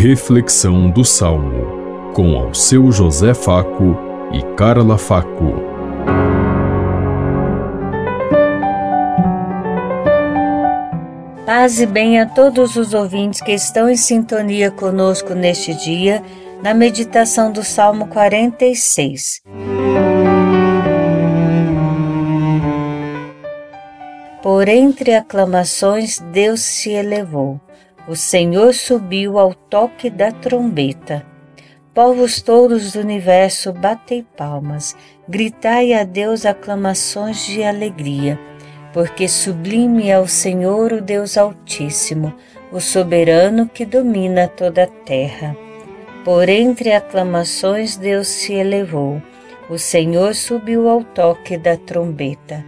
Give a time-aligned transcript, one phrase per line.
[0.00, 3.98] Reflexão do Salmo, com ao seu José Faco
[4.32, 5.54] e Carla Faco.
[11.44, 16.22] Paz e bem a todos os ouvintes que estão em sintonia conosco neste dia,
[16.62, 19.42] na meditação do Salmo 46.
[24.40, 27.60] Por entre aclamações, Deus se elevou.
[28.08, 31.26] O Senhor subiu ao toque da trombeta.
[31.92, 34.96] Povos todos do universo, batei palmas,
[35.28, 38.40] gritai a Deus aclamações de alegria,
[38.94, 42.32] porque sublime é o Senhor, o Deus Altíssimo,
[42.72, 45.54] o soberano que domina toda a terra.
[46.24, 49.20] Por entre aclamações Deus se elevou,
[49.68, 52.64] o Senhor subiu ao toque da trombeta.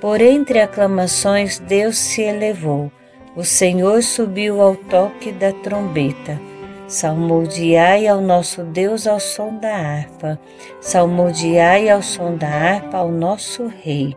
[0.00, 2.90] Por entre aclamações Deus se elevou,
[3.34, 6.38] o Senhor subiu ao toque da trombeta.
[6.86, 10.38] Salmodiai ao nosso Deus ao som da harpa.
[10.82, 14.14] Salmodiai ao som da harpa ao nosso Rei.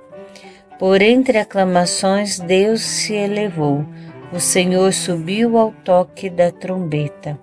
[0.78, 3.86] Por entre aclamações Deus se elevou.
[4.34, 7.40] O Senhor subiu ao toque da trombeta.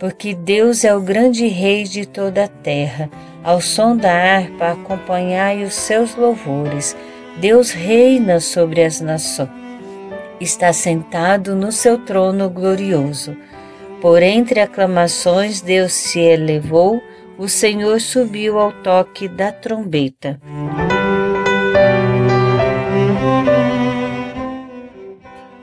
[0.00, 3.08] Porque Deus é o grande Rei de toda a terra.
[3.44, 6.96] Ao som da harpa acompanhai os seus louvores.
[7.36, 9.67] Deus reina sobre as nações
[10.40, 13.36] está sentado no seu trono glorioso.
[14.00, 17.02] Por entre aclamações, Deus se elevou,
[17.36, 20.40] o Senhor subiu ao toque da trombeta.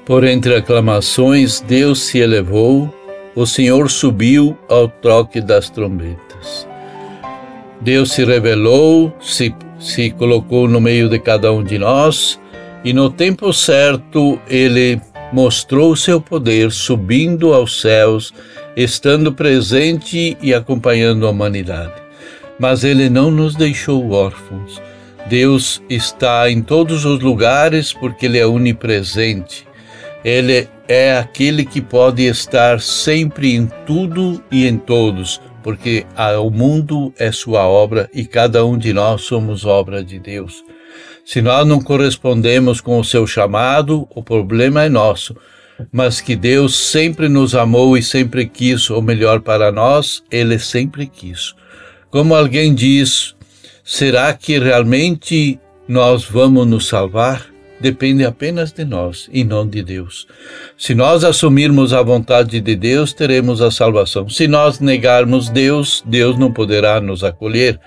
[0.05, 2.93] Por entre aclamações, Deus se elevou,
[3.35, 6.67] o Senhor subiu ao toque das trombetas.
[7.81, 12.39] Deus se revelou, se, se colocou no meio de cada um de nós
[12.85, 15.01] e no tempo certo ele
[15.33, 18.31] mostrou seu poder subindo aos céus,
[18.77, 21.95] estando presente e acompanhando a humanidade.
[22.59, 24.79] Mas ele não nos deixou órfãos.
[25.27, 29.67] Deus está em todos os lugares porque ele é onipresente.
[30.23, 36.05] Ele é aquele que pode estar sempre em tudo e em todos, porque
[36.39, 40.63] o mundo é sua obra e cada um de nós somos obra de Deus.
[41.25, 45.35] Se nós não correspondemos com o seu chamado, o problema é nosso.
[45.91, 51.07] Mas que Deus sempre nos amou e sempre quis o melhor para nós, Ele sempre
[51.07, 51.55] quis.
[52.11, 53.35] Como alguém diz,
[53.83, 57.47] será que realmente nós vamos nos salvar?
[57.79, 60.27] Depende apenas de nós e não de Deus.
[60.77, 64.29] Se nós assumirmos a vontade de Deus, teremos a salvação.
[64.29, 67.79] Se nós negarmos Deus, Deus não poderá nos acolher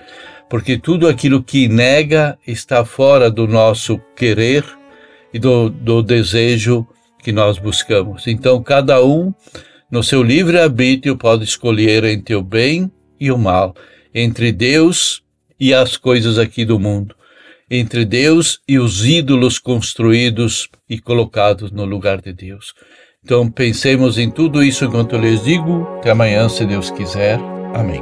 [0.49, 4.65] porque tudo aquilo que nega está fora do nosso querer
[5.33, 6.87] e do, do desejo
[7.21, 8.25] que nós buscamos.
[8.27, 9.33] Então, cada um,
[9.91, 13.75] no seu livre-arbítrio, pode escolher entre o bem e o mal,
[14.13, 15.21] entre Deus
[15.59, 17.15] e as coisas aqui do mundo,
[17.69, 22.73] entre Deus e os ídolos construídos e colocados no lugar de Deus.
[23.23, 25.83] Então, pensemos em tudo isso enquanto eu lhes digo.
[25.99, 27.37] Até amanhã, se Deus quiser.
[27.75, 28.01] Amém.